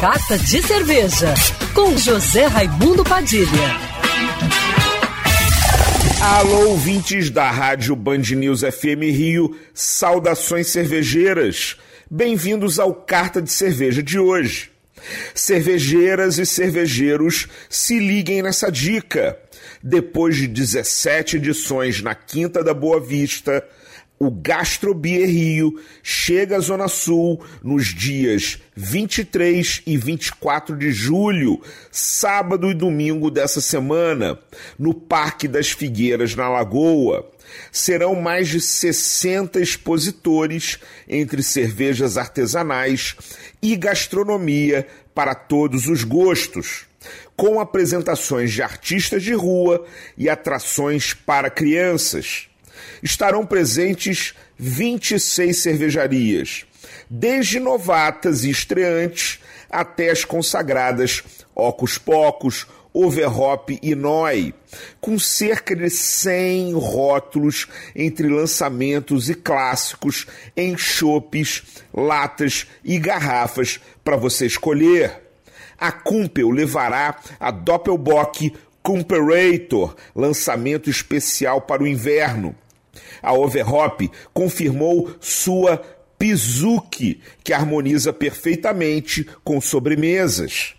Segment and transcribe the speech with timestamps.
[0.00, 1.34] Carta de Cerveja,
[1.74, 3.46] com José Raimundo Padilha.
[6.22, 11.76] Alô, ouvintes da Rádio Band News FM Rio, saudações cervejeiras.
[12.10, 14.70] Bem-vindos ao Carta de Cerveja de hoje.
[15.34, 19.38] Cervejeiras e cervejeiros, se liguem nessa dica.
[19.82, 23.62] Depois de 17 edições na Quinta da Boa Vista,
[24.22, 31.58] o Gastrobier Rio chega à Zona Sul nos dias 23 e 24 de julho,
[31.90, 34.38] sábado e domingo dessa semana,
[34.78, 37.30] no Parque das Figueiras, na Lagoa.
[37.72, 40.78] Serão mais de 60 expositores
[41.08, 43.16] entre cervejas artesanais
[43.62, 46.84] e gastronomia para todos os gostos,
[47.34, 49.82] com apresentações de artistas de rua
[50.16, 52.49] e atrações para crianças
[53.02, 56.64] estarão presentes 26 cervejarias,
[57.08, 61.22] desde novatas e estreantes até as consagradas
[61.54, 64.52] Ocus Pocos, Overhop e Noi,
[65.00, 71.62] com cerca de 100 rótulos entre lançamentos e clássicos em chopes,
[71.94, 75.20] latas e garrafas para você escolher.
[75.78, 82.54] A Kumpel levará a Doppelbock Comparator, lançamento especial para o inverno.
[83.22, 85.80] A Overhop confirmou sua
[86.18, 90.74] Pizuki, que harmoniza perfeitamente com sobremesas.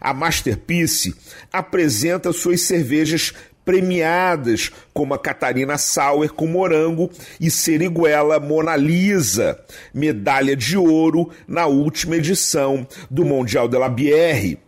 [0.00, 1.14] A Masterpiece
[1.52, 9.58] apresenta suas cervejas premiadas, como a Catarina Sauer com morango e Seriguela Mona Lisa,
[9.92, 14.58] medalha de ouro na última edição do Mundial de la Bière.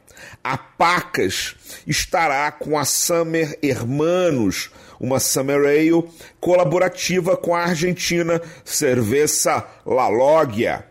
[0.42, 1.54] A Pacas
[1.86, 6.04] estará com a Summer Hermanos, uma Summer Ale
[6.40, 10.86] colaborativa com a Argentina Cerveza La Logia.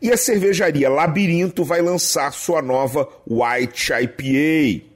[0.00, 4.90] E a cervejaria Labirinto vai lançar sua nova White IPA.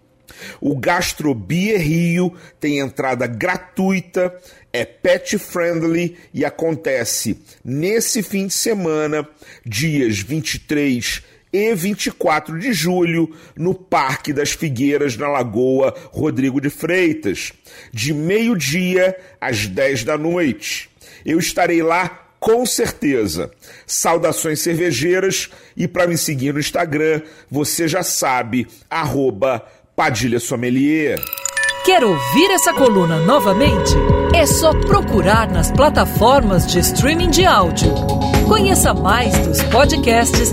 [0.61, 4.34] O Gastrobier Rio tem entrada gratuita,
[4.73, 9.27] é pet friendly e acontece nesse fim de semana,
[9.64, 11.33] dias 23 e
[11.75, 17.53] 24 de julho, no Parque das Figueiras, na Lagoa Rodrigo de Freitas,
[17.92, 20.91] de meio-dia às 10 da noite.
[21.25, 23.51] Eu estarei lá com certeza.
[23.87, 29.64] Saudações cervejeiras e para me seguir no Instagram, você já sabe, arroba
[29.97, 31.19] Padilha Sommelier.
[31.85, 33.93] Quer ouvir essa coluna novamente?
[34.35, 37.95] É só procurar nas plataformas de streaming de áudio.
[38.48, 40.53] Conheça mais dos podcasts